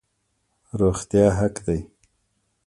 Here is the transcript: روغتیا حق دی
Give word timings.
روغتیا 0.79 1.27
حق 1.39 1.55
دی 1.65 1.79